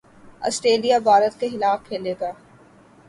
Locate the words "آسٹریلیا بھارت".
0.47-1.39